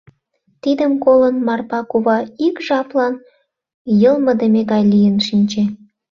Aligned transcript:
Тидым 0.61 0.93
колын, 1.03 1.35
Марпа 1.47 1.79
кува 1.89 2.17
ик 2.47 2.55
жаплан 2.67 3.13
йылмыдыме 4.01 4.61
гай 4.71 4.83
лийын 4.91 5.17
шинче. 5.27 5.63